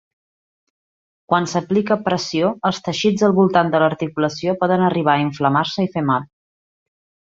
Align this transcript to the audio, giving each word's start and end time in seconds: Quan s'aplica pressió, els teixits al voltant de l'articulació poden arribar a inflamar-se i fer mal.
Quan 1.31 1.45
s'aplica 1.51 1.99
pressió, 2.09 2.49
els 2.71 2.81
teixits 2.89 3.29
al 3.29 3.37
voltant 3.43 3.71
de 3.77 3.85
l'articulació 3.87 4.59
poden 4.65 4.89
arribar 4.91 5.19
a 5.21 5.27
inflamar-se 5.31 5.91
i 5.91 5.97
fer 5.97 6.09
mal. 6.13 6.31